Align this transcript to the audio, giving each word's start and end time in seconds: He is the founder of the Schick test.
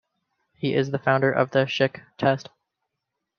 He 0.55 0.73
is 0.73 0.89
the 0.89 0.97
founder 0.97 1.31
of 1.31 1.51
the 1.51 1.65
Schick 1.65 2.01
test. 2.17 2.49